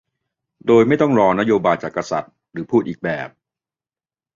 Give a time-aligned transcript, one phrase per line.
[0.67, 3.29] โดยไม่ต้องรอนโยบายจากกษัตริย์ หรือพูดอีกแบบ